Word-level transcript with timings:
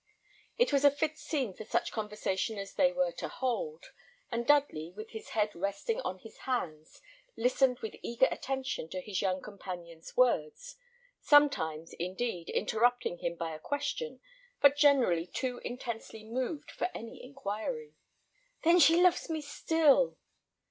It 0.57 0.73
was 0.73 0.83
a 0.83 0.89
fit 0.89 1.19
scene 1.19 1.53
for 1.53 1.63
such 1.63 1.91
conversation 1.91 2.57
as 2.57 2.73
they 2.73 2.91
were 2.91 3.11
to 3.11 3.27
hold, 3.27 3.91
and 4.31 4.47
Dudley, 4.47 4.91
with 4.97 5.11
his 5.11 5.29
head 5.37 5.53
resting 5.53 6.01
on 6.01 6.17
his 6.17 6.39
hands, 6.39 7.01
listened 7.37 7.77
with 7.81 7.95
eager 8.01 8.25
attention 8.31 8.89
to 8.89 9.01
his 9.01 9.21
young 9.21 9.41
companion's 9.43 10.17
words, 10.17 10.75
sometimes, 11.19 11.93
indeed, 11.93 12.49
interrupting 12.49 13.19
him 13.19 13.35
by 13.35 13.53
a 13.53 13.59
question, 13.59 14.21
but 14.59 14.75
generally 14.75 15.27
too 15.27 15.59
intensely 15.63 16.23
moved 16.23 16.71
for 16.71 16.89
any 16.95 17.23
inquiry. 17.23 17.93
"Then 18.63 18.79
she 18.79 18.99
loves 19.03 19.29
me 19.29 19.39
still!" 19.41 19.43
he 19.43 19.45
said: 19.45 19.55
"then 19.59 19.59
she 19.59 19.85
loves 19.85 20.09
me 20.09 20.13
still!" 20.15 20.17